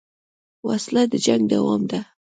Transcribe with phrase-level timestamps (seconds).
[0.67, 1.99] وسله د جنګ دوام ده